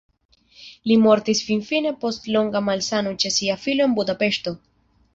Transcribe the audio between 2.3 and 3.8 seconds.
longa malsano ĉe sia